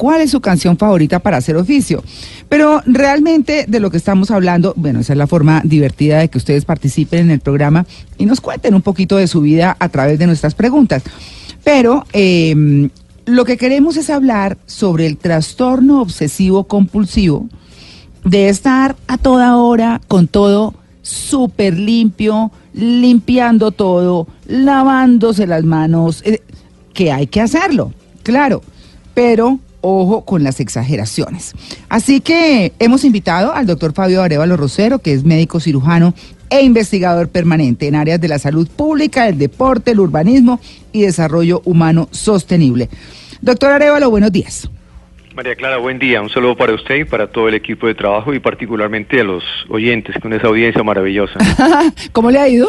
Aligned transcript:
¿Cuál 0.00 0.22
es 0.22 0.30
su 0.30 0.40
canción 0.40 0.78
favorita 0.78 1.18
para 1.18 1.36
hacer 1.36 1.58
oficio? 1.58 2.02
Pero 2.48 2.80
realmente 2.86 3.66
de 3.68 3.80
lo 3.80 3.90
que 3.90 3.98
estamos 3.98 4.30
hablando, 4.30 4.72
bueno, 4.74 5.00
esa 5.00 5.12
es 5.12 5.18
la 5.18 5.26
forma 5.26 5.60
divertida 5.62 6.20
de 6.20 6.28
que 6.28 6.38
ustedes 6.38 6.64
participen 6.64 7.20
en 7.20 7.30
el 7.32 7.40
programa 7.40 7.84
y 8.16 8.24
nos 8.24 8.40
cuenten 8.40 8.74
un 8.74 8.80
poquito 8.80 9.18
de 9.18 9.26
su 9.26 9.42
vida 9.42 9.76
a 9.78 9.90
través 9.90 10.18
de 10.18 10.26
nuestras 10.26 10.54
preguntas. 10.54 11.02
Pero 11.64 12.06
eh, 12.14 12.88
lo 13.26 13.44
que 13.44 13.58
queremos 13.58 13.98
es 13.98 14.08
hablar 14.08 14.56
sobre 14.64 15.04
el 15.06 15.18
trastorno 15.18 16.00
obsesivo 16.00 16.64
compulsivo 16.64 17.50
de 18.24 18.48
estar 18.48 18.96
a 19.06 19.18
toda 19.18 19.58
hora 19.58 20.00
con 20.08 20.28
todo 20.28 20.72
súper 21.02 21.78
limpio, 21.78 22.50
limpiando 22.72 23.70
todo, 23.70 24.28
lavándose 24.46 25.46
las 25.46 25.64
manos, 25.64 26.22
eh, 26.24 26.40
que 26.94 27.12
hay 27.12 27.26
que 27.26 27.42
hacerlo, 27.42 27.92
claro, 28.22 28.62
pero 29.12 29.60
ojo 29.80 30.24
con 30.24 30.42
las 30.42 30.60
exageraciones. 30.60 31.54
Así 31.88 32.20
que 32.20 32.72
hemos 32.78 33.04
invitado 33.04 33.52
al 33.52 33.66
doctor 33.66 33.92
Fabio 33.92 34.22
Arevalo 34.22 34.56
Rosero, 34.56 34.98
que 34.98 35.12
es 35.12 35.24
médico 35.24 35.60
cirujano 35.60 36.14
e 36.50 36.62
investigador 36.62 37.28
permanente 37.28 37.86
en 37.86 37.94
áreas 37.94 38.20
de 38.20 38.28
la 38.28 38.38
salud 38.38 38.68
pública, 38.68 39.28
el 39.28 39.38
deporte, 39.38 39.92
el 39.92 40.00
urbanismo 40.00 40.60
y 40.92 41.02
desarrollo 41.02 41.62
humano 41.64 42.08
sostenible. 42.10 42.88
Doctor 43.40 43.72
Arevalo, 43.72 44.10
buenos 44.10 44.32
días. 44.32 44.68
María 45.34 45.54
Clara, 45.54 45.78
buen 45.78 45.98
día. 45.98 46.20
Un 46.20 46.28
saludo 46.28 46.56
para 46.56 46.74
usted 46.74 46.96
y 46.96 47.04
para 47.04 47.28
todo 47.28 47.48
el 47.48 47.54
equipo 47.54 47.86
de 47.86 47.94
trabajo 47.94 48.34
y 48.34 48.40
particularmente 48.40 49.20
a 49.20 49.24
los 49.24 49.44
oyentes 49.68 50.16
con 50.20 50.32
esa 50.32 50.48
audiencia 50.48 50.82
maravillosa. 50.82 51.38
¿Cómo 52.12 52.30
le 52.30 52.40
ha 52.40 52.48
ido? 52.48 52.68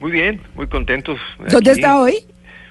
Muy 0.00 0.10
bien, 0.10 0.40
muy 0.54 0.66
contentos. 0.66 1.18
¿Dónde 1.38 1.70
aquí. 1.70 1.80
está 1.80 2.00
hoy? 2.00 2.14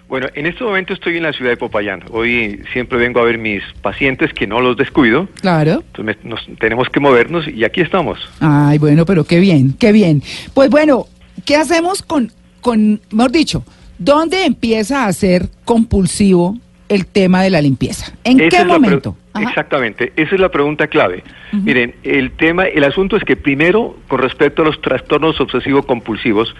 Bueno, 0.09 0.27
en 0.33 0.47
este 0.47 0.63
momento 0.63 0.93
estoy 0.93 1.17
en 1.17 1.23
la 1.23 1.33
ciudad 1.33 1.51
de 1.51 1.57
Popayán. 1.57 2.03
Hoy 2.11 2.61
siempre 2.73 2.97
vengo 2.97 3.19
a 3.19 3.23
ver 3.25 3.37
mis 3.37 3.61
pacientes 3.83 4.33
que 4.33 4.47
no 4.47 4.59
los 4.59 4.75
descuido. 4.75 5.27
Claro. 5.39 5.83
Entonces 5.85 6.17
me- 6.23 6.29
nos, 6.29 6.47
tenemos 6.59 6.89
que 6.89 6.99
movernos 6.99 7.47
y 7.47 7.63
aquí 7.63 7.81
estamos. 7.81 8.17
Ay, 8.39 8.79
bueno, 8.79 9.05
pero 9.05 9.23
qué 9.23 9.39
bien, 9.39 9.73
qué 9.79 9.91
bien. 9.91 10.23
Pues 10.55 10.71
bueno, 10.71 11.05
¿qué 11.45 11.55
hacemos 11.55 12.01
con, 12.01 12.31
con, 12.59 12.99
mejor 13.11 13.31
dicho, 13.31 13.63
dónde 13.99 14.45
empieza 14.45 15.05
a 15.05 15.13
ser 15.13 15.47
compulsivo 15.63 16.57
el 16.89 17.05
tema 17.05 17.43
de 17.43 17.51
la 17.51 17.61
limpieza? 17.61 18.11
¿En 18.23 18.39
Esa 18.39 18.57
qué 18.57 18.65
momento? 18.65 19.15
Exactamente, 19.39 20.11
esa 20.15 20.33
es 20.35 20.41
la 20.41 20.49
pregunta 20.49 20.87
clave. 20.87 21.23
Miren, 21.53 21.93
el 22.03 22.31
tema, 22.31 22.65
el 22.65 22.83
asunto 22.83 23.15
es 23.15 23.23
que 23.23 23.35
primero, 23.37 23.95
con 24.07 24.19
respecto 24.19 24.63
a 24.63 24.65
los 24.65 24.81
trastornos 24.81 25.39
obsesivo-compulsivos, 25.39 26.53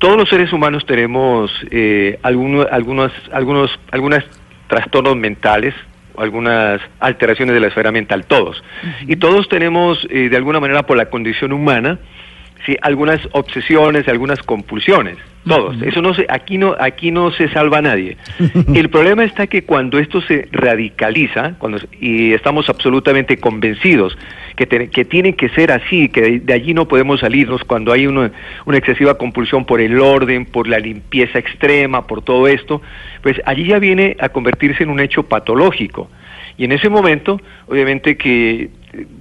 todos 0.00 0.16
los 0.16 0.28
seres 0.28 0.52
humanos 0.52 0.84
tenemos 0.86 1.52
eh, 1.70 2.18
alguno- 2.22 2.66
algunos, 2.70 3.12
algunos, 3.32 3.78
algunos 3.92 4.24
trastornos 4.66 5.14
mentales, 5.16 5.74
algunas 6.18 6.80
alteraciones 6.98 7.54
de 7.54 7.60
la 7.60 7.68
esfera 7.68 7.92
mental, 7.92 8.24
todos. 8.26 8.62
Y 9.06 9.16
todos 9.16 9.48
tenemos, 9.48 10.06
eh, 10.10 10.28
de 10.28 10.36
alguna 10.36 10.58
manera, 10.58 10.82
por 10.82 10.96
la 10.96 11.06
condición 11.06 11.52
humana, 11.52 11.98
sí, 12.66 12.76
algunas 12.82 13.20
obsesiones, 13.32 14.08
algunas 14.08 14.42
compulsiones, 14.42 15.16
todos. 15.46 15.80
Eso 15.82 16.02
no 16.02 16.12
se, 16.14 16.26
aquí 16.28 16.58
no, 16.58 16.74
aquí 16.78 17.10
no 17.10 17.30
se 17.32 17.48
salva 17.48 17.80
nadie. 17.80 18.16
El 18.74 18.88
problema 18.90 19.24
está 19.24 19.46
que 19.46 19.62
cuando 19.62 19.98
esto 19.98 20.20
se 20.20 20.48
radicaliza, 20.52 21.54
cuando 21.58 21.78
y 22.00 22.32
estamos 22.32 22.68
absolutamente 22.68 23.38
convencidos 23.38 24.16
que, 24.56 24.66
te- 24.66 24.90
que 24.90 25.04
tiene 25.04 25.34
que 25.34 25.48
ser 25.50 25.72
así, 25.72 26.08
que 26.08 26.20
de, 26.20 26.40
de 26.40 26.52
allí 26.52 26.74
no 26.74 26.86
podemos 26.88 27.20
salirnos 27.20 27.64
cuando 27.64 27.92
hay 27.92 28.06
una, 28.06 28.30
una 28.66 28.78
excesiva 28.78 29.14
compulsión 29.16 29.64
por 29.64 29.80
el 29.80 29.98
orden, 30.00 30.44
por 30.44 30.66
la 30.68 30.78
limpieza 30.78 31.38
extrema, 31.38 32.06
por 32.06 32.22
todo 32.22 32.46
esto, 32.48 32.82
pues 33.22 33.40
allí 33.46 33.64
ya 33.64 33.78
viene 33.78 34.16
a 34.20 34.28
convertirse 34.30 34.82
en 34.82 34.90
un 34.90 35.00
hecho 35.00 35.22
patológico. 35.24 36.10
Y 36.58 36.64
en 36.64 36.72
ese 36.72 36.90
momento, 36.90 37.40
obviamente 37.68 38.16
que 38.18 38.68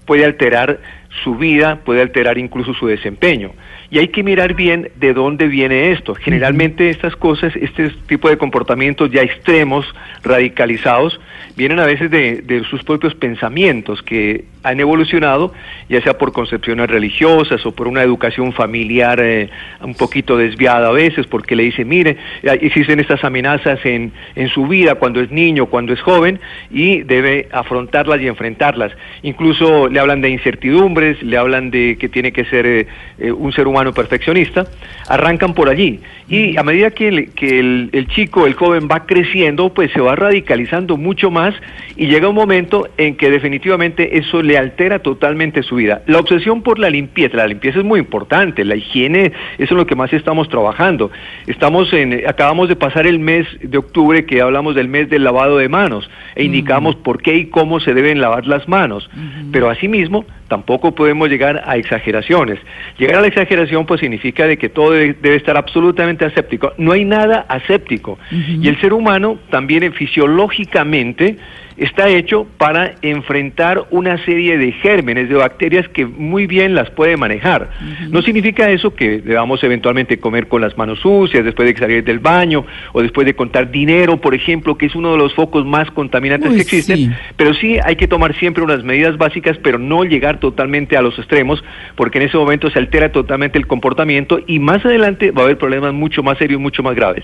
puede 0.05 0.25
alterar 0.25 0.79
su 1.23 1.35
vida, 1.35 1.79
puede 1.83 2.01
alterar 2.01 2.37
incluso 2.37 2.73
su 2.73 2.87
desempeño. 2.87 3.51
Y 3.91 3.97
hay 3.97 4.09
que 4.09 4.21
mirar 4.21 4.53
bien 4.53 4.91
de 4.97 5.13
dónde 5.13 5.47
viene 5.47 5.91
esto. 5.91 6.13
Generalmente 6.13 6.91
estas 6.91 7.15
cosas, 7.15 7.55
este 7.55 7.89
tipo 8.07 8.29
de 8.29 8.37
comportamientos 8.37 9.09
ya 9.11 9.23
extremos, 9.23 9.85
radicalizados, 10.23 11.19
vienen 11.55 11.79
a 11.79 11.85
veces 11.85 12.11
de, 12.11 12.41
de 12.43 12.63
sus 12.65 12.83
propios 12.83 13.15
pensamientos 13.15 14.03
que 14.03 14.45
han 14.63 14.79
evolucionado, 14.79 15.53
ya 15.87 16.01
sea 16.01 16.17
por 16.17 16.31
concepciones 16.33 16.89
religiosas 16.89 17.65
o 17.65 17.71
por 17.71 17.87
una 17.87 18.03
educación 18.03 18.53
familiar 18.53 19.19
eh, 19.21 19.49
un 19.81 19.95
poquito 19.95 20.37
desviada 20.37 20.89
a 20.89 20.91
veces, 20.91 21.27
porque 21.27 21.55
le 21.55 21.63
dicen, 21.63 21.87
mire, 21.87 22.17
existen 22.43 22.99
estas 22.99 23.23
amenazas 23.23 23.79
en, 23.85 24.11
en 24.35 24.49
su 24.49 24.67
vida 24.67 24.95
cuando 24.95 25.21
es 25.21 25.31
niño, 25.31 25.67
cuando 25.67 25.93
es 25.93 26.01
joven, 26.01 26.39
y 26.69 27.01
debe 27.03 27.47
afrontarlas 27.51 28.21
y 28.21 28.27
enfrentarlas. 28.27 28.91
Incluso 29.23 29.58
le 29.89 29.99
hablan 29.99 30.21
de 30.21 30.29
incertidumbres, 30.29 31.21
le 31.23 31.37
hablan 31.37 31.71
de 31.71 31.97
que 31.99 32.09
tiene 32.09 32.31
que 32.31 32.45
ser 32.45 32.65
eh, 32.65 32.87
eh, 33.17 33.31
un 33.31 33.51
ser 33.51 33.67
humano 33.67 33.93
perfeccionista, 33.93 34.65
arrancan 35.07 35.53
por 35.53 35.69
allí. 35.69 35.99
Y 36.29 36.57
a 36.57 36.63
medida 36.63 36.91
que, 36.91 37.07
el, 37.07 37.31
que 37.31 37.59
el, 37.59 37.89
el 37.91 38.07
chico, 38.07 38.45
el 38.45 38.53
joven 38.53 38.87
va 38.89 39.05
creciendo, 39.05 39.73
pues 39.73 39.91
se 39.91 39.99
va 39.99 40.15
radicalizando 40.15 40.95
mucho 40.95 41.31
más 41.31 41.55
y 41.95 42.07
llega 42.07 42.29
un 42.29 42.35
momento 42.35 42.87
en 42.97 43.15
que 43.15 43.29
definitivamente 43.29 44.17
eso 44.17 44.41
le 44.41 44.57
altera 44.57 44.99
totalmente 44.99 45.63
su 45.63 45.75
vida. 45.75 46.01
La 46.07 46.19
obsesión 46.19 46.61
por 46.61 46.79
la 46.79 46.89
limpieza, 46.89 47.37
la 47.37 47.47
limpieza 47.47 47.79
es 47.79 47.85
muy 47.85 47.99
importante, 47.99 48.63
la 48.63 48.75
higiene, 48.75 49.33
eso 49.57 49.73
es 49.73 49.77
lo 49.77 49.85
que 49.85 49.95
más 49.95 50.13
estamos 50.13 50.47
trabajando. 50.49 51.11
Estamos 51.47 51.91
en, 51.93 52.27
acabamos 52.27 52.69
de 52.69 52.75
pasar 52.75 53.07
el 53.07 53.19
mes 53.19 53.47
de 53.61 53.77
octubre 53.77 54.25
que 54.25 54.41
hablamos 54.41 54.75
del 54.75 54.87
mes 54.87 55.09
del 55.09 55.23
lavado 55.23 55.57
de 55.57 55.67
manos 55.67 56.09
e 56.35 56.43
indicamos 56.43 56.95
por 56.95 57.21
qué 57.21 57.35
y 57.35 57.45
cómo 57.47 57.79
se 57.79 57.93
deben 57.93 58.21
lavar 58.21 58.47
las 58.47 58.67
manos. 58.67 59.09
Pero 59.51 59.69
asimismo, 59.69 60.25
tampoco 60.47 60.93
podemos 60.93 61.29
llegar 61.29 61.63
a 61.65 61.77
exageraciones. 61.77 62.59
Llegar 62.97 63.17
a 63.17 63.21
la 63.21 63.27
exageración 63.27 63.85
pues 63.85 64.01
significa 64.01 64.45
de 64.45 64.57
que 64.57 64.69
todo 64.69 64.91
debe, 64.91 65.15
debe 65.21 65.35
estar 65.35 65.57
absolutamente 65.57 66.25
aséptico. 66.25 66.73
No 66.77 66.91
hay 66.91 67.05
nada 67.05 67.45
aséptico. 67.47 68.17
Y 68.31 68.67
el 68.67 68.79
ser 68.81 68.93
humano 68.93 69.39
también 69.49 69.91
fisiológicamente 69.93 71.37
está 71.79 72.09
hecho 72.09 72.45
para 72.57 72.95
enfrentar 73.01 73.85
una 73.91 74.23
serie 74.25 74.57
de 74.57 74.71
gérmenes, 74.73 75.29
de 75.29 75.35
bacterias 75.35 75.87
que 75.89 76.05
muy 76.05 76.45
bien 76.47 76.75
las 76.75 76.89
puede 76.89 77.17
manejar. 77.17 77.69
No 78.09 78.21
significa 78.21 78.69
eso 78.69 78.93
que 78.93 79.21
debamos 79.21 79.63
eventualmente 79.63 80.19
comer 80.19 80.47
con 80.47 80.61
las 80.61 80.77
manos 80.77 80.99
sucias 80.99 81.43
después 81.43 81.67
de 81.73 81.79
salir 81.79 82.03
del 82.03 82.19
baño 82.19 82.65
o 82.93 83.01
después 83.01 83.25
de 83.25 83.35
contar 83.35 83.71
dinero, 83.71 84.17
por 84.19 84.35
ejemplo, 84.35 84.77
que 84.77 84.87
es 84.87 84.95
uno 84.95 85.11
de 85.13 85.17
los 85.17 85.33
focos 85.33 85.65
más 85.65 85.89
contaminantes 85.91 86.49
Uy, 86.49 86.55
que 86.57 86.61
existen. 86.63 86.97
sí. 86.97 87.09
Pero 87.37 87.53
sí 87.53 87.77
hay 87.83 87.95
que 87.95 88.07
tomar 88.07 88.35
siempre 88.37 88.63
unas 88.63 88.83
medidas 88.83 89.17
básicas, 89.17 89.57
pero 89.63 89.77
no 89.79 90.03
llegar 90.03 90.39
totalmente 90.39 90.97
a 90.97 91.01
los 91.01 91.17
extremos, 91.17 91.63
porque 91.95 92.19
en 92.19 92.25
ese 92.27 92.37
momento 92.37 92.69
se 92.69 92.79
altera 92.79 93.11
totalmente 93.11 93.57
el 93.57 93.67
comportamiento 93.67 94.39
y 94.45 94.59
más 94.59 94.85
adelante 94.85 95.31
va 95.31 95.41
a 95.41 95.45
haber 95.45 95.57
problemas 95.57 95.93
mucho 95.93 96.23
más 96.23 96.37
serios, 96.37 96.59
mucho 96.59 96.83
más 96.83 96.95
graves. 96.95 97.23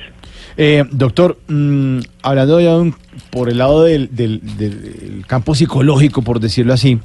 Eh, 0.58 0.84
doctor, 0.92 1.38
mm, 1.48 2.00
hablando 2.24 2.62
ya 2.62 2.76
un- 2.78 2.96
por 3.30 3.50
el 3.50 3.58
lado 3.60 3.84
del, 3.84 4.10
del- 4.16 4.42
del 4.58 5.24
campo 5.28 5.56
psicológico, 5.56 6.22
por 6.22 6.40
decirlo 6.40 6.74
así, 6.74 7.00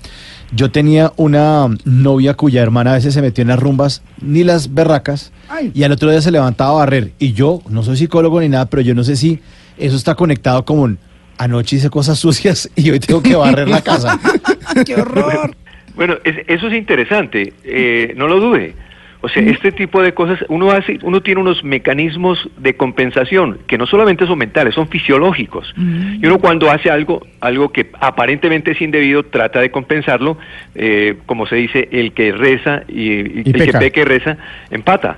yo 0.55 0.71
tenía 0.71 1.13
una 1.17 1.67
novia 1.85 2.35
cuya 2.35 2.63
hermana 2.63 2.93
a 2.93 2.95
veces 2.95 3.15
se 3.15 3.23
metió 3.23 3.43
en 3.43 3.49
las 3.49 3.59
rumbas, 3.61 4.03
ni 4.21 4.43
las 4.45 4.75
berracas, 4.75 5.33
Ay. 5.49 5.71
y 5.75 5.83
al 5.85 5.93
otro 5.93 6.11
día 6.11 6.21
se 6.21 6.31
levantaba 6.31 6.71
a 6.71 6.75
barrer. 6.75 7.13
Y 7.19 7.33
yo 7.33 7.63
no 7.69 7.83
soy 7.83 7.97
psicólogo 7.97 8.41
ni 8.41 8.49
nada, 8.49 8.67
pero 8.67 8.83
yo 8.83 8.95
no 8.95 9.05
sé 9.05 9.17
si 9.17 9.41
eso 9.79 9.97
está 9.97 10.15
conectado 10.17 10.65
como 10.65 10.83
un, 10.83 10.99
anoche 11.39 11.77
hice 11.77 11.89
cosas 11.91 12.19
sucias 12.19 12.69
y 12.77 12.91
hoy 12.91 13.01
tengo 13.01 13.23
que 13.23 13.37
barrer 13.37 13.69
la 13.69 13.81
casa. 13.83 14.19
¡Qué 14.85 14.95
horror! 14.97 15.55
Bueno, 15.95 16.15
es- 16.25 16.45
eso 16.49 16.67
es 16.69 16.75
interesante, 16.75 17.53
eh, 17.65 18.15
no 18.17 18.27
lo 18.27 18.41
dude, 18.41 18.75
O 19.23 19.29
sea, 19.29 19.43
este 19.43 19.73
tipo 19.73 20.03
de 20.03 20.15
cosas, 20.15 20.39
uno 20.49 20.71
hace, 20.71 20.99
uno 21.03 21.21
tiene 21.21 21.41
unos 21.41 21.63
mecanismos 21.63 22.49
de 22.57 22.75
compensación 22.75 23.59
que 23.67 23.77
no 23.77 23.87
solamente 23.87 24.27
son 24.27 24.39
mentales, 24.39 24.75
son 24.75 24.89
fisiológicos. 24.89 25.75
Y 25.77 26.25
uno 26.25 26.39
cuando 26.39 26.71
hace 26.71 26.91
algo, 26.91 27.27
algo 27.41 27.71
que 27.71 27.91
aparentemente 28.01 28.73
es 28.73 28.81
indebido, 28.81 29.25
trata 29.25 29.61
de 29.61 29.71
compensarlo, 29.71 30.39
eh, 30.75 31.17
como 31.27 31.47
se 31.47 31.57
dice, 31.57 31.89
el 31.93 32.13
que 32.13 32.33
reza 32.33 32.83
y, 32.89 33.03
y 33.03 33.43
el 33.47 33.53
peca. 33.53 33.65
que 33.65 33.73
peca 33.79 34.01
y 34.01 34.05
reza 34.05 34.37
empata. 34.71 35.17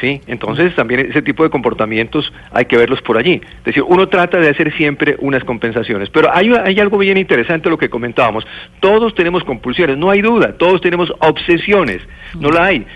¿sí? 0.00 0.20
Entonces 0.26 0.74
también 0.74 1.00
ese 1.00 1.22
tipo 1.22 1.42
de 1.42 1.50
comportamientos 1.50 2.32
hay 2.52 2.66
que 2.66 2.76
verlos 2.76 3.02
por 3.02 3.18
allí. 3.18 3.40
Es 3.58 3.64
decir, 3.64 3.82
uno 3.86 4.08
trata 4.08 4.38
de 4.38 4.48
hacer 4.48 4.72
siempre 4.76 5.16
unas 5.20 5.42
compensaciones. 5.44 6.08
Pero 6.10 6.32
hay, 6.32 6.52
hay 6.52 6.78
algo 6.78 6.98
bien 6.98 7.16
interesante 7.16 7.68
lo 7.68 7.78
que 7.78 7.88
comentábamos. 7.88 8.46
Todos 8.80 9.14
tenemos 9.14 9.42
compulsiones, 9.44 9.96
no 9.98 10.10
hay 10.10 10.22
duda. 10.22 10.52
Todos 10.56 10.80
tenemos 10.80 11.12
obsesiones, 11.20 12.00
no 12.38 12.50
la 12.50 12.66
hay. 12.66 12.86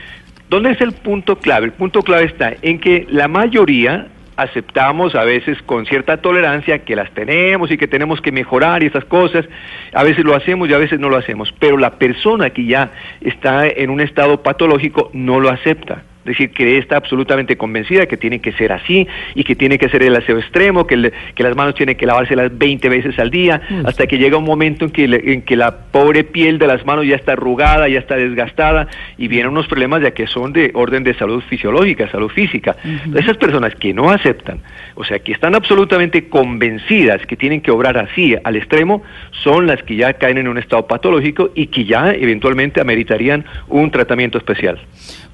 ¿Dónde 0.48 0.70
es 0.70 0.80
el 0.80 0.92
punto 0.92 1.38
clave? 1.38 1.66
El 1.66 1.72
punto 1.72 2.02
clave 2.02 2.24
está 2.24 2.54
en 2.62 2.78
que 2.78 3.06
la 3.10 3.28
mayoría 3.28 4.06
aceptamos 4.36 5.14
a 5.14 5.24
veces 5.24 5.60
con 5.62 5.84
cierta 5.84 6.18
tolerancia 6.18 6.84
que 6.84 6.96
las 6.96 7.10
tenemos 7.10 7.70
y 7.70 7.76
que 7.76 7.88
tenemos 7.88 8.20
que 8.22 8.32
mejorar 8.32 8.82
y 8.82 8.86
esas 8.86 9.04
cosas. 9.04 9.44
A 9.92 10.04
veces 10.04 10.24
lo 10.24 10.34
hacemos 10.34 10.70
y 10.70 10.72
a 10.72 10.78
veces 10.78 11.00
no 11.00 11.10
lo 11.10 11.16
hacemos. 11.16 11.52
Pero 11.58 11.76
la 11.76 11.98
persona 11.98 12.50
que 12.50 12.64
ya 12.64 12.92
está 13.20 13.66
en 13.66 13.90
un 13.90 14.00
estado 14.00 14.42
patológico 14.42 15.10
no 15.12 15.38
lo 15.38 15.50
acepta. 15.50 16.04
Es 16.28 16.36
decir, 16.36 16.50
que 16.50 16.76
está 16.76 16.96
absolutamente 16.98 17.56
convencida 17.56 18.04
que 18.06 18.18
tiene 18.18 18.40
que 18.40 18.52
ser 18.52 18.70
así 18.70 19.06
y 19.34 19.44
que 19.44 19.54
tiene 19.56 19.78
que 19.78 19.88
ser 19.88 20.02
el 20.02 20.14
aseo 20.14 20.38
extremo, 20.38 20.86
que, 20.86 20.94
el- 20.94 21.12
que 21.34 21.42
las 21.42 21.56
manos 21.56 21.74
tienen 21.74 21.96
que 21.96 22.04
lavárselas 22.04 22.56
20 22.56 22.88
veces 22.90 23.18
al 23.18 23.30
día, 23.30 23.62
hasta 23.86 24.06
que 24.06 24.18
llega 24.18 24.36
un 24.36 24.44
momento 24.44 24.84
en 24.84 24.90
que, 24.90 25.08
le- 25.08 25.32
en 25.32 25.40
que 25.42 25.56
la 25.56 25.74
pobre 25.90 26.24
piel 26.24 26.58
de 26.58 26.66
las 26.66 26.84
manos 26.84 27.06
ya 27.06 27.16
está 27.16 27.32
arrugada, 27.32 27.88
ya 27.88 27.98
está 27.98 28.16
desgastada 28.16 28.88
y 29.16 29.26
vienen 29.28 29.52
unos 29.52 29.66
problemas 29.68 30.02
ya 30.02 30.10
que 30.10 30.26
son 30.26 30.52
de 30.52 30.70
orden 30.74 31.02
de 31.02 31.14
salud 31.14 31.42
fisiológica, 31.48 32.10
salud 32.10 32.28
física. 32.28 32.76
Esas 33.16 33.38
personas 33.38 33.74
que 33.74 33.94
no 33.94 34.10
aceptan, 34.10 34.60
o 34.96 35.04
sea, 35.04 35.18
que 35.20 35.32
están 35.32 35.54
absolutamente 35.54 36.28
convencidas 36.28 37.24
que 37.26 37.36
tienen 37.36 37.62
que 37.62 37.70
obrar 37.70 37.96
así 37.96 38.36
al 38.44 38.56
extremo, 38.56 39.02
son 39.30 39.66
las 39.66 39.82
que 39.82 39.96
ya 39.96 40.12
caen 40.12 40.38
en 40.38 40.48
un 40.48 40.58
estado 40.58 40.86
patológico 40.86 41.50
y 41.54 41.68
que 41.68 41.84
ya 41.84 42.10
eventualmente 42.12 42.80
ameritarían 42.80 43.44
un 43.68 43.90
tratamiento 43.90 44.36
especial. 44.38 44.78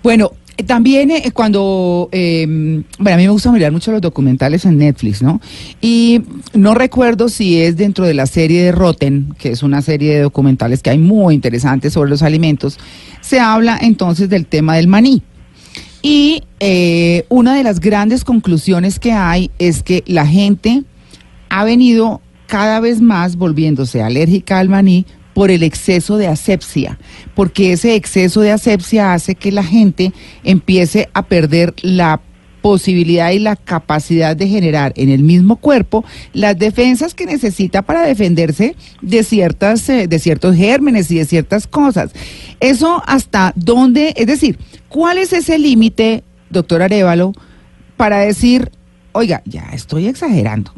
Bueno, 0.03 0.31
también 0.63 1.11
eh, 1.11 1.31
cuando, 1.33 2.09
eh, 2.13 2.47
bueno, 2.47 3.15
a 3.15 3.17
mí 3.17 3.25
me 3.25 3.31
gusta 3.31 3.51
mirar 3.51 3.73
mucho 3.73 3.91
los 3.91 4.01
documentales 4.01 4.65
en 4.65 4.79
Netflix, 4.79 5.21
¿no? 5.21 5.41
Y 5.81 6.23
no 6.53 6.75
recuerdo 6.75 7.29
si 7.29 7.61
es 7.61 7.77
dentro 7.77 8.05
de 8.05 8.15
la 8.15 8.27
serie 8.27 8.63
de 8.63 8.73
Rotten, 8.73 9.35
que 9.39 9.51
es 9.51 9.63
una 9.63 9.83
serie 9.83 10.15
de 10.15 10.21
documentales 10.23 10.83
que 10.83 10.91
hay 10.91 10.99
muy 10.99 11.35
interesantes 11.35 11.93
sobre 11.93 12.11
los 12.11 12.23
alimentos, 12.23 12.79
se 13.21 13.41
habla 13.41 13.79
entonces 13.81 14.29
del 14.29 14.47
tema 14.47 14.77
del 14.77 14.87
maní. 14.87 15.23
Y 16.03 16.43
eh, 16.61 17.25
una 17.31 17.57
de 17.57 17.63
las 17.63 17.81
grandes 17.81 18.25
conclusiones 18.25 18.99
que 18.99 19.13
hay 19.13 19.51
es 19.59 19.83
que 19.83 20.05
la 20.07 20.27
gente 20.27 20.85
ha 21.49 21.65
venido 21.65 22.21
cada 22.47 22.79
vez 22.81 23.01
más 23.01 23.37
volviéndose 23.37 24.03
alérgica 24.03 24.59
al 24.59 24.69
maní 24.69 25.07
por 25.35 25.51
el 25.51 25.63
exceso 25.63 26.17
de 26.17 26.29
asepsia, 26.29 26.99
porque 27.35 27.73
ese 27.73 27.97
exceso 27.97 28.41
de 28.41 28.53
asepsia 28.53 29.13
hace 29.13 29.35
que 29.35 29.53
la 29.53 29.65
gente 29.65 30.13
empiece 30.45 31.09
a 31.13 31.27
perder 31.27 31.75
la 31.83 32.21
posibilidad 32.65 33.31
y 33.31 33.41
la 33.41 33.57
capacidad 33.57 34.35
de 34.35 34.49
generar 34.49 34.95
en 34.97 35.11
el 35.11 35.23
mismo 35.23 35.57
cuerpo 35.57 36.03
las 36.33 36.59
defensas 36.59 37.13
que 37.13 37.27
necesita 37.27 37.83
para 37.83 38.07
defenderse 38.07 38.75
de 39.03 39.23
ciertas 39.23 39.87
eh, 39.91 40.09
de 40.09 40.19
ciertos 40.19 40.57
gérmenes 40.57 41.11
y 41.11 41.19
de 41.19 41.27
ciertas 41.27 41.67
cosas. 41.67 42.13
Eso 42.61 43.03
hasta 43.07 43.53
dónde, 43.55 44.15
es 44.17 44.27
decir, 44.27 44.59
¿cuál 44.89 45.19
es 45.19 45.35
ese 45.35 45.59
límite, 45.59 46.25
doctor 46.49 46.81
Arevalo, 46.81 47.33
para 47.99 48.21
decir, 48.21 48.71
oiga, 49.13 49.43
ya 49.45 49.69
estoy 49.75 50.07
exagerando, 50.07 50.73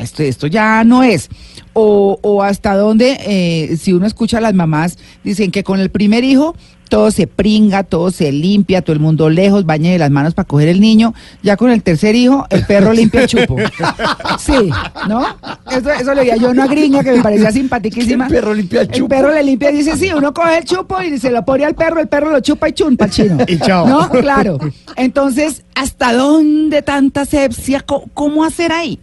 esto, 0.00 0.22
esto 0.22 0.46
ya 0.46 0.84
no 0.84 1.02
es? 1.02 1.28
O, 1.74 2.18
o 2.22 2.42
hasta 2.42 2.74
dónde, 2.76 3.18
eh, 3.20 3.76
si 3.76 3.92
uno 3.92 4.06
escucha 4.06 4.38
a 4.38 4.40
las 4.40 4.54
mamás, 4.54 4.98
dicen 5.24 5.50
que 5.50 5.64
con 5.64 5.80
el 5.80 5.90
primer 5.90 6.24
hijo 6.24 6.54
todo 6.92 7.10
se 7.10 7.26
pringa, 7.26 7.84
todo 7.84 8.10
se 8.10 8.30
limpia, 8.32 8.82
todo 8.82 8.92
el 8.92 9.00
mundo 9.00 9.30
lejos, 9.30 9.64
bañe 9.64 9.92
de 9.92 9.98
las 9.98 10.10
manos 10.10 10.34
para 10.34 10.46
coger 10.46 10.68
el 10.68 10.78
niño. 10.78 11.14
Ya 11.42 11.56
con 11.56 11.70
el 11.70 11.82
tercer 11.82 12.14
hijo, 12.14 12.46
el 12.50 12.66
perro 12.66 12.92
limpia 12.92 13.22
el 13.22 13.28
chupo. 13.28 13.56
Sí, 14.38 14.70
¿no? 15.08 15.24
Eso, 15.70 15.90
eso 15.90 16.12
le 16.12 16.20
oía 16.20 16.36
yo 16.36 16.48
a 16.48 16.50
una 16.50 16.66
gringa 16.66 17.02
que 17.02 17.12
me 17.12 17.22
parecía 17.22 17.50
simpaticísima. 17.50 18.26
El 18.32 18.32
perro 18.32 18.52
limpia 18.52 18.82
el 18.82 18.88
chupo. 18.88 19.08
perro 19.08 19.32
le 19.32 19.42
limpia 19.42 19.70
y 19.70 19.76
dice, 19.78 19.96
sí, 19.96 20.10
uno 20.14 20.34
coge 20.34 20.58
el 20.58 20.64
chupo 20.66 21.00
y 21.00 21.18
se 21.18 21.30
lo 21.30 21.42
pone 21.46 21.64
al 21.64 21.74
perro, 21.74 21.98
el 21.98 22.08
perro 22.08 22.30
lo 22.30 22.40
chupa 22.40 22.68
y 22.68 22.72
chun, 22.72 22.98
pa'l 22.98 23.08
chino. 23.08 23.38
Y 23.48 23.58
chao. 23.58 23.88
¿No? 23.88 24.10
Claro. 24.10 24.58
Entonces, 24.96 25.64
¿hasta 25.74 26.12
dónde 26.12 26.82
tanta 26.82 27.24
sepsia? 27.24 27.80
¿Cómo, 27.80 28.04
cómo 28.12 28.44
hacer 28.44 28.70
ahí? 28.70 28.98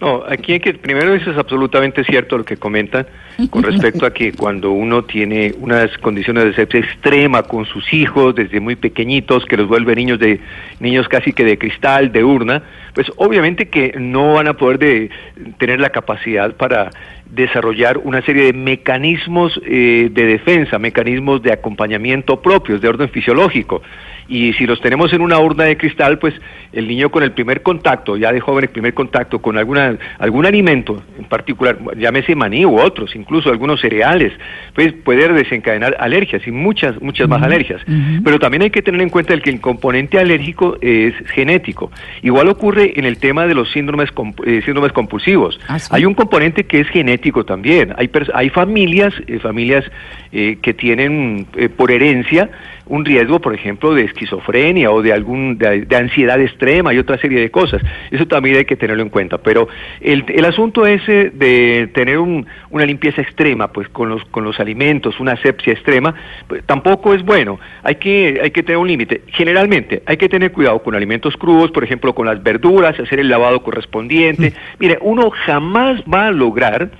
No, 0.00 0.22
aquí 0.28 0.52
hay 0.52 0.60
que, 0.60 0.74
primero 0.74 1.12
eso 1.12 1.32
es 1.32 1.36
absolutamente 1.36 2.04
cierto 2.04 2.38
lo 2.38 2.44
que 2.44 2.56
comentan 2.56 3.06
con 3.50 3.64
respecto 3.64 4.06
a 4.06 4.12
que 4.12 4.32
cuando 4.32 4.70
uno 4.70 5.02
tiene 5.04 5.54
unas 5.58 5.96
condiciones 5.98 6.44
de 6.44 6.54
sepsia 6.54 6.80
extrema 6.80 7.42
con 7.42 7.66
sus 7.66 7.92
hijos 7.92 8.34
desde 8.34 8.60
muy 8.60 8.76
pequeñitos, 8.76 9.44
que 9.44 9.56
los 9.56 9.66
vuelve 9.66 9.96
niños 9.96 10.20
de 10.20 10.40
niños 10.78 11.08
casi 11.08 11.32
que 11.32 11.44
de 11.44 11.58
cristal, 11.58 12.12
de 12.12 12.22
urna, 12.22 12.62
pues 12.94 13.10
obviamente 13.16 13.68
que 13.68 13.94
no 13.98 14.34
van 14.34 14.46
a 14.46 14.54
poder 14.54 14.78
de, 14.78 15.10
tener 15.58 15.80
la 15.80 15.90
capacidad 15.90 16.54
para 16.54 16.90
desarrollar 17.30 17.98
una 17.98 18.22
serie 18.22 18.44
de 18.44 18.52
mecanismos 18.52 19.60
eh, 19.64 20.10
de 20.12 20.26
defensa, 20.26 20.78
mecanismos 20.78 21.42
de 21.42 21.52
acompañamiento 21.52 22.40
propios, 22.40 22.80
de 22.80 22.88
orden 22.88 23.08
fisiológico. 23.08 23.82
Y 24.28 24.52
si 24.54 24.66
los 24.66 24.80
tenemos 24.82 25.12
en 25.14 25.22
una 25.22 25.38
urna 25.38 25.64
de 25.64 25.76
cristal, 25.78 26.18
pues 26.18 26.34
el 26.72 26.86
niño 26.86 27.10
con 27.10 27.22
el 27.22 27.32
primer 27.32 27.62
contacto, 27.62 28.16
ya 28.18 28.30
de 28.30 28.40
joven 28.40 28.64
el 28.64 28.70
primer 28.70 28.92
contacto 28.92 29.40
con 29.40 29.56
alguna, 29.56 29.96
algún 30.18 30.44
alimento 30.44 31.02
en 31.18 31.24
particular, 31.24 31.78
llámese 31.96 32.34
maní 32.34 32.66
u 32.66 32.78
otros, 32.78 33.16
incluso 33.16 33.48
algunos 33.50 33.80
cereales, 33.80 34.32
pues 34.74 34.92
puede 34.92 35.32
desencadenar 35.32 35.96
alergias 35.98 36.46
y 36.46 36.50
muchas, 36.50 37.00
muchas 37.00 37.26
más 37.26 37.42
alergias. 37.42 37.80
Pero 38.22 38.38
también 38.38 38.62
hay 38.64 38.70
que 38.70 38.82
tener 38.82 39.00
en 39.00 39.08
cuenta 39.08 39.32
el 39.32 39.40
que 39.40 39.48
el 39.50 39.60
componente 39.62 40.18
alérgico 40.18 40.76
es 40.82 41.14
genético. 41.32 41.90
Igual 42.22 42.48
ocurre 42.48 42.92
en 42.96 43.06
el 43.06 43.16
tema 43.18 43.46
de 43.46 43.54
los 43.54 43.70
síndromes, 43.72 44.14
comp- 44.14 44.46
eh, 44.46 44.60
síndromes 44.64 44.92
compulsivos. 44.92 45.58
Ah, 45.68 45.78
sí. 45.78 45.88
Hay 45.90 46.04
un 46.04 46.12
componente 46.14 46.64
que 46.64 46.80
es 46.80 46.88
genético 46.88 47.44
también. 47.44 47.94
Hay, 47.96 48.08
pers- 48.08 48.30
hay 48.34 48.50
familias, 48.50 49.14
eh, 49.26 49.38
familias 49.38 49.84
eh, 50.32 50.58
que 50.60 50.74
tienen 50.74 51.46
eh, 51.56 51.70
por 51.70 51.90
herencia 51.90 52.50
un 52.88 53.04
riesgo, 53.04 53.40
por 53.40 53.54
ejemplo, 53.54 53.94
de 53.94 54.04
esquizofrenia 54.04 54.90
o 54.90 55.02
de 55.02 55.12
algún 55.12 55.58
de, 55.58 55.82
de 55.82 55.96
ansiedad 55.96 56.40
extrema 56.40 56.92
y 56.92 56.98
otra 56.98 57.18
serie 57.18 57.40
de 57.40 57.50
cosas. 57.50 57.82
Eso 58.10 58.26
también 58.26 58.56
hay 58.56 58.64
que 58.64 58.76
tenerlo 58.76 59.02
en 59.02 59.08
cuenta. 59.10 59.38
Pero 59.38 59.68
el, 60.00 60.24
el 60.28 60.44
asunto 60.44 60.86
ese 60.86 61.30
de 61.30 61.88
tener 61.94 62.18
un- 62.18 62.46
una 62.70 62.84
limpieza 62.84 63.20
extrema, 63.22 63.72
pues 63.72 63.88
con 63.88 64.08
los 64.08 64.24
con 64.26 64.44
los 64.44 64.58
alimentos, 64.60 65.20
una 65.20 65.32
asepsia 65.32 65.72
extrema, 65.72 66.14
pues, 66.46 66.62
tampoco 66.64 67.14
es 67.14 67.22
bueno. 67.24 67.58
Hay 67.82 67.96
que 67.96 68.40
hay 68.42 68.50
que 68.50 68.62
tener 68.62 68.78
un 68.78 68.88
límite. 68.88 69.22
Generalmente 69.28 70.02
hay 70.06 70.16
que 70.16 70.28
tener 70.28 70.52
cuidado 70.52 70.82
con 70.82 70.94
alimentos 70.94 71.36
crudos, 71.36 71.70
por 71.70 71.84
ejemplo, 71.84 72.14
con 72.14 72.26
las 72.26 72.42
verduras, 72.42 72.98
hacer 72.98 73.20
el 73.20 73.28
lavado 73.28 73.62
correspondiente. 73.62 74.52
Mire, 74.78 74.98
uno 75.02 75.30
jamás 75.30 76.00
va 76.02 76.28
a 76.28 76.30
lograr 76.30 76.90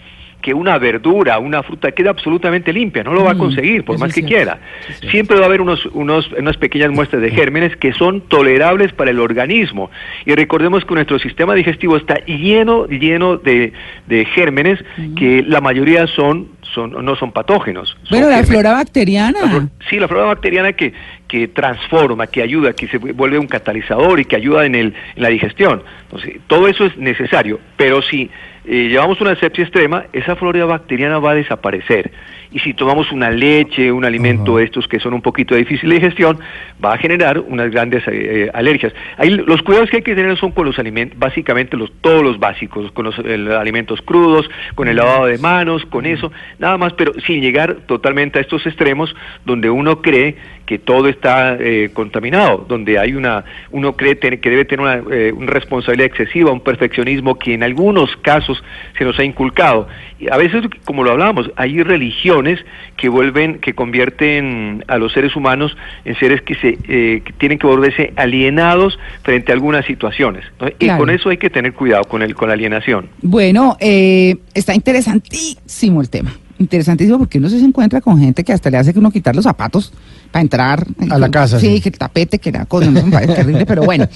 que 0.48 0.54
una 0.54 0.78
verdura, 0.78 1.38
una 1.38 1.62
fruta 1.62 1.92
quede 1.92 2.08
absolutamente 2.08 2.72
limpia, 2.72 3.02
no 3.04 3.12
lo 3.12 3.22
va 3.22 3.32
a 3.32 3.34
Mm, 3.34 3.38
conseguir, 3.38 3.84
por 3.84 3.96
eso 3.96 4.04
más 4.06 4.14
que 4.14 4.22
cierto, 4.22 4.34
quiera. 4.34 4.58
eso. 4.88 5.10
Siempre 5.10 5.36
va 5.36 5.42
a 5.42 5.46
haber 5.46 5.60
unos, 5.60 5.84
unos, 5.92 6.26
unas 6.32 6.56
pequeñas 6.56 6.90
muestras 6.90 7.20
de 7.20 7.30
gérmenes 7.30 7.76
que 7.76 7.92
son 7.92 8.22
tolerables 8.22 8.94
para 8.94 9.10
el 9.10 9.20
organismo. 9.20 9.90
Y 10.24 10.34
recordemos 10.34 10.86
que 10.86 10.94
nuestro 10.94 11.18
sistema 11.18 11.54
digestivo 11.54 11.98
está 11.98 12.24
lleno, 12.24 12.86
lleno 12.86 13.36
de, 13.36 13.74
de 14.06 14.24
gérmenes 14.24 14.82
que 15.16 15.44
la 15.46 15.60
mayoría 15.60 16.06
son, 16.06 16.48
son, 16.74 16.92
no 17.04 17.14
son 17.16 17.30
patógenos. 17.32 17.90
son 18.04 18.18
Bueno, 18.18 18.30
la 18.30 18.42
flora 18.44 18.72
bacteriana. 18.72 19.38
La 19.42 19.68
sí, 19.90 19.98
la 19.98 20.08
flora 20.08 20.24
bacteriana 20.24 20.72
que, 20.72 20.94
que 21.28 21.48
transforma, 21.48 22.26
que 22.26 22.40
ayuda, 22.40 22.72
que 22.72 22.88
se 22.88 22.96
vuelve 22.96 23.38
un 23.38 23.48
catalizador 23.48 24.18
y 24.18 24.24
que 24.24 24.36
ayuda 24.36 24.64
en, 24.64 24.74
el, 24.74 24.94
en 25.14 25.22
la 25.22 25.28
digestión. 25.28 25.82
Entonces, 26.04 26.40
todo 26.46 26.68
eso 26.68 26.86
es 26.86 26.96
necesario, 26.96 27.60
pero 27.76 28.00
si 28.00 28.30
eh, 28.64 28.88
llevamos 28.88 29.20
una 29.20 29.36
sepsia 29.36 29.64
extrema, 29.64 30.04
esa 30.12 30.36
flora 30.36 30.64
bacteriana 30.64 31.18
va 31.18 31.32
a 31.32 31.34
desaparecer. 31.34 32.10
Y 32.50 32.60
si 32.60 32.72
tomamos 32.72 33.12
una 33.12 33.30
leche, 33.30 33.92
un 33.92 34.04
alimento 34.06 34.56
de 34.56 34.64
estos 34.64 34.88
que 34.88 34.98
son 34.98 35.12
un 35.12 35.20
poquito 35.20 35.54
de 35.54 35.60
difícil 35.60 35.90
digestión, 35.90 36.38
va 36.82 36.94
a 36.94 36.98
generar 36.98 37.38
unas 37.40 37.70
grandes 37.70 38.06
eh, 38.08 38.10
eh, 38.12 38.50
alergias. 38.54 38.94
Ahí 39.18 39.30
los 39.30 39.60
cuidados 39.62 39.90
que 39.90 39.96
hay 39.96 40.02
que 40.02 40.14
tener 40.14 40.34
son 40.38 40.52
con 40.52 40.64
los 40.64 40.78
alimentos, 40.78 41.18
básicamente 41.18 41.76
los, 41.76 41.92
todos 42.00 42.22
los 42.22 42.38
básicos, 42.38 42.90
con 42.92 43.04
los 43.04 43.18
eh, 43.18 43.48
alimentos 43.58 44.00
crudos, 44.00 44.48
con 44.74 44.88
el 44.88 44.96
lavado 44.96 45.26
de 45.26 45.36
manos, 45.36 45.84
con 45.86 46.06
eso, 46.06 46.32
nada 46.58 46.78
más, 46.78 46.94
pero 46.94 47.12
sin 47.26 47.42
llegar 47.42 47.80
totalmente 47.86 48.38
a 48.38 48.42
estos 48.42 48.66
extremos 48.66 49.14
donde 49.44 49.68
uno 49.68 50.00
cree 50.00 50.36
que 50.68 50.78
todo 50.78 51.08
está 51.08 51.56
eh, 51.58 51.88
contaminado, 51.94 52.66
donde 52.68 52.98
hay 52.98 53.14
una, 53.14 53.42
uno 53.70 53.96
cree 53.96 54.16
tener- 54.16 54.38
que 54.40 54.50
debe 54.50 54.66
tener 54.66 54.80
una, 54.84 54.96
eh, 55.16 55.32
una 55.32 55.50
responsabilidad 55.50 56.08
excesiva, 56.08 56.52
un 56.52 56.60
perfeccionismo 56.60 57.38
que 57.38 57.54
en 57.54 57.62
algunos 57.62 58.14
casos 58.18 58.62
se 58.98 59.04
nos 59.06 59.18
ha 59.18 59.24
inculcado. 59.24 59.88
Y 60.20 60.28
a 60.30 60.36
veces, 60.36 60.64
como 60.84 61.04
lo 61.04 61.12
hablábamos, 61.12 61.50
hay 61.56 61.82
religiones 61.82 62.60
que 62.98 63.08
vuelven, 63.08 63.60
que 63.60 63.72
convierten 63.72 64.84
a 64.88 64.98
los 64.98 65.10
seres 65.14 65.34
humanos 65.36 65.74
en 66.04 66.14
seres 66.16 66.42
que 66.42 66.54
se 66.56 66.76
eh, 66.86 67.22
que 67.24 67.32
tienen 67.38 67.58
que 67.58 67.66
volverse 67.66 68.12
alienados 68.16 68.98
frente 69.22 69.52
a 69.52 69.54
algunas 69.54 69.86
situaciones. 69.86 70.44
¿no? 70.60 70.68
Y 70.78 70.88
con 70.98 71.08
eso 71.08 71.30
hay 71.30 71.38
que 71.38 71.48
tener 71.48 71.72
cuidado 71.72 72.04
con 72.04 72.20
el, 72.20 72.34
con 72.34 72.48
la 72.48 72.54
alienación. 72.54 73.08
Bueno, 73.22 73.78
eh, 73.80 74.36
está 74.52 74.74
interesantísimo 74.74 76.02
el 76.02 76.10
tema. 76.10 76.30
Interesantísimo 76.58 77.18
porque 77.18 77.38
uno 77.38 77.48
se 77.48 77.58
encuentra 77.58 78.00
con 78.00 78.18
gente 78.18 78.42
que 78.44 78.52
hasta 78.52 78.68
le 78.70 78.78
hace 78.78 78.92
que 78.92 78.98
uno 78.98 79.10
quitar 79.10 79.34
los 79.36 79.44
zapatos 79.44 79.92
para 80.32 80.42
entrar. 80.42 80.84
A 81.10 81.18
la 81.18 81.30
casa, 81.30 81.58
Sí, 81.60 81.76
sí. 81.76 81.80
que 81.80 81.88
el 81.90 81.98
tapete, 81.98 82.38
que 82.38 82.50
la 82.52 82.66
cosa, 82.66 82.90
no, 82.90 83.02
me 83.04 83.12
parece 83.12 83.34
terrible, 83.34 83.64
pero 83.66 83.82
bueno. 83.84 84.06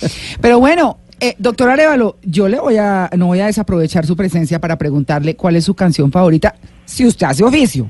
Pero 0.41 0.59
bueno, 0.59 0.99
eh, 1.21 1.35
doctor 1.39 1.71
Arevalo, 1.71 2.19
yo 2.25 2.49
le 2.49 2.59
voy 2.59 2.77
a, 2.79 3.09
no 3.17 3.27
voy 3.27 3.41
a 3.41 3.47
desaprovechar 3.47 4.05
su 4.07 4.17
presencia 4.17 4.61
para 4.61 4.77
preguntarle 4.77 5.37
cuál 5.37 5.55
es 5.57 5.65
su 5.65 5.75
canción 5.75 6.11
favorita 6.11 6.55
si 6.85 7.07
usted 7.07 7.27
hace 7.29 7.45
oficio. 7.45 7.89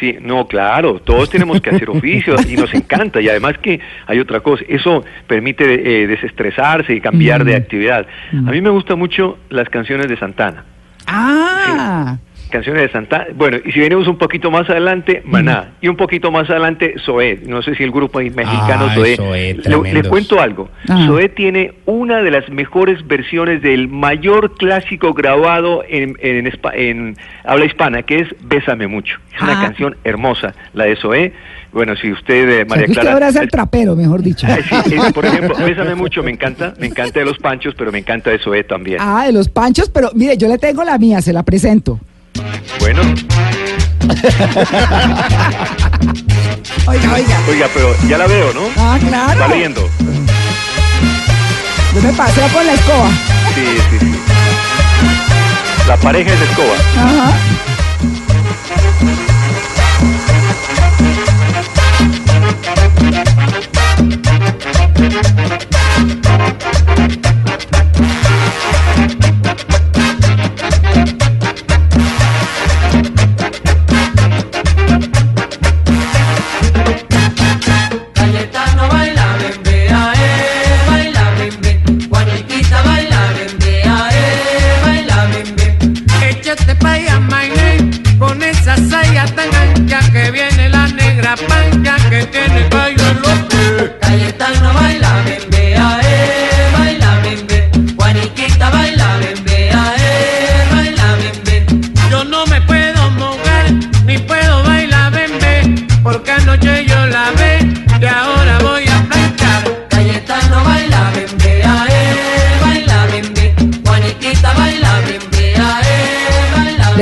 Sí, 0.00 0.16
no, 0.20 0.48
claro, 0.48 1.00
todos 1.00 1.30
tenemos 1.30 1.60
que 1.60 1.70
hacer 1.70 1.88
oficios 1.88 2.44
y 2.50 2.56
nos 2.56 2.74
encanta. 2.74 3.20
Y 3.20 3.28
además 3.28 3.54
que 3.62 3.78
hay 4.08 4.18
otra 4.18 4.40
cosa, 4.40 4.64
eso 4.68 5.04
permite 5.28 6.02
eh, 6.02 6.08
desestresarse 6.08 6.94
y 6.94 7.00
cambiar 7.00 7.44
de 7.44 7.52
Mm. 7.52 7.56
actividad. 7.62 8.06
A 8.32 8.50
mí 8.50 8.60
me 8.60 8.70
gustan 8.70 8.98
mucho 8.98 9.38
las 9.50 9.68
canciones 9.68 10.08
de 10.08 10.18
Santana. 10.18 10.64
Ah, 11.06 12.18
Canciones 12.54 12.82
de 12.82 12.92
Santana. 12.92 13.26
Bueno, 13.34 13.58
y 13.64 13.72
si 13.72 13.80
venimos 13.80 14.06
un 14.06 14.16
poquito 14.16 14.48
más 14.48 14.70
adelante, 14.70 15.22
Maná. 15.24 15.72
Y 15.80 15.88
un 15.88 15.96
poquito 15.96 16.30
más 16.30 16.48
adelante, 16.48 16.94
Zoé. 17.04 17.40
No 17.46 17.62
sé 17.62 17.74
si 17.74 17.82
el 17.82 17.90
grupo 17.90 18.20
mexicano 18.20 18.88
Zoé. 18.94 19.16
Zoé, 19.16 19.54
Le- 19.54 19.54
le, 19.54 19.62
tremendos. 19.62 20.08
cuento 20.08 20.40
algo. 20.40 20.68
Zoé 21.06 21.28
tiene 21.30 21.72
una 21.84 22.22
de 22.22 22.30
las 22.30 22.48
mejores 22.50 23.04
versiones 23.08 23.60
del 23.60 23.88
mayor 23.88 24.54
clásico 24.54 25.14
grabado 25.14 25.82
en, 25.88 26.16
en, 26.20 26.46
espa- 26.46 26.72
en 26.74 27.16
habla 27.44 27.64
hispana, 27.64 28.02
que 28.02 28.20
es 28.20 28.28
Bésame 28.44 28.86
Mucho. 28.86 29.18
Es 29.34 29.42
una 29.42 29.58
Ah. 29.58 29.62
canción 29.64 29.96
hermosa, 30.04 30.54
la 30.74 30.84
de 30.84 30.94
Zoé. 30.94 31.32
Bueno, 31.72 31.96
si 31.96 32.12
usted, 32.12 32.60
eh, 32.60 32.64
María 32.64 32.86
Clara... 32.86 33.14
abraza 33.14 33.42
el 33.42 33.48
trapero, 33.48 33.96
mejor 33.96 34.22
dicho. 34.22 34.46
Ay, 34.48 34.62
sí, 34.84 34.94
por 35.12 35.26
ejemplo, 35.26 35.56
Bésame 35.56 35.96
Mucho 35.96 36.22
me 36.22 36.30
encanta, 36.30 36.72
me 36.78 36.86
encanta 36.86 37.18
de 37.18 37.26
los 37.26 37.38
Panchos, 37.38 37.74
pero 37.76 37.90
me 37.90 37.98
encanta 37.98 38.30
de 38.30 38.38
Zoé 38.38 38.62
también. 38.62 38.98
Ah, 39.00 39.24
de 39.26 39.32
los 39.32 39.48
panchos, 39.48 39.90
pero 39.90 40.10
mire, 40.14 40.36
yo 40.36 40.46
le 40.46 40.56
tengo 40.58 40.84
la 40.84 40.96
mía, 40.98 41.20
se 41.20 41.32
la 41.32 41.42
presento. 41.42 41.98
Bueno, 42.80 43.02
Oiga, 46.86 47.12
oiga. 47.14 47.38
oiga, 47.48 47.66
pero 47.72 47.94
ya 48.08 48.18
la 48.18 48.26
veo, 48.26 48.52
¿no? 48.52 48.60
Ah, 48.76 48.98
claro. 49.00 49.32
Está 49.32 49.48
leyendo. 49.48 49.88
Yo 51.94 52.00
me 52.02 52.12
paseo 52.12 52.46
con 52.48 52.66
la 52.66 52.74
escoba. 52.74 53.08
Sí, 53.54 53.64
sí, 53.90 53.98
sí. 54.00 54.14
La 55.88 55.96
pareja 55.96 56.32
es 56.32 56.40
escoba. 56.42 56.74
Ajá. 56.96 57.32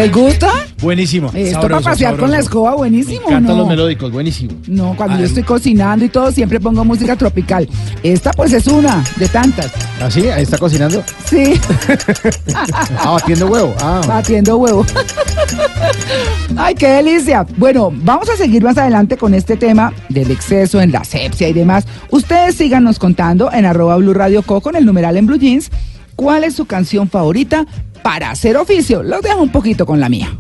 ¿Les 0.03 0.13
gusta? 0.13 0.51
Buenísimo. 0.81 1.31
Esto 1.33 1.61
sabroso, 1.61 1.61
para 1.61 1.81
pasear 1.81 2.17
con 2.17 2.33
la 2.33 2.41
escoba, 2.41 2.75
buenísimo. 2.75 3.21
Me 3.21 3.27
encantan 3.27 3.55
¿no? 3.55 3.59
los 3.59 3.69
melódicos, 3.69 4.11
buenísimo. 4.11 4.51
No, 4.67 4.97
cuando 4.97 5.17
yo 5.17 5.25
estoy 5.25 5.45
cocinando 5.45 6.05
y 6.05 6.09
todo, 6.09 6.33
siempre 6.33 6.59
pongo 6.59 6.85
música 6.85 7.15
tropical. 7.15 7.69
Esta 8.03 8.33
pues 8.33 8.53
es 8.53 8.67
una 8.67 9.05
de 9.15 9.29
tantas. 9.29 9.71
¿Ah, 10.01 10.11
sí? 10.11 10.29
Ahí 10.29 10.43
está 10.43 10.59
cocinando. 10.59 11.05
Sí, 11.25 11.55
Ah, 12.99 13.13
batiendo 13.13 13.47
huevo. 13.47 13.73
Ah, 13.81 14.01
batiendo 14.09 14.57
huevo. 14.57 14.85
Ay, 16.57 16.75
qué 16.75 16.89
delicia. 16.89 17.47
Bueno, 17.57 17.93
vamos 17.95 18.29
a 18.29 18.37
seguir 18.37 18.65
más 18.65 18.77
adelante 18.79 19.17
con 19.17 19.35
este 19.35 19.57
tema 19.57 19.93
del 20.09 20.33
exceso 20.33 20.81
en 20.81 20.91
la 20.91 21.01
asepsia 21.01 21.49
y 21.49 21.53
demás. 21.53 21.87
Ustedes 22.11 22.57
síganos 22.57 22.99
contando 22.99 23.53
en 23.53 23.67
arroba 23.67 23.97
Blue 23.99 24.15
Radio 24.15 24.43
Co 24.43 24.61
con 24.61 24.75
el 24.75 24.85
numeral 24.85 25.17
en 25.17 25.27
Blue 25.27 25.39
Jeans. 25.39 25.71
¿Cuál 26.17 26.45
es 26.45 26.55
su 26.55 26.67
canción 26.67 27.09
favorita 27.09 27.67
para 28.03 28.31
hacer 28.31 28.57
oficio? 28.57 29.03
Los 29.03 29.23
dejo 29.23 29.43
un 29.43 29.51
poquito 29.53 29.87
con 29.87 30.01
la 30.01 30.09
mía. 30.09 30.37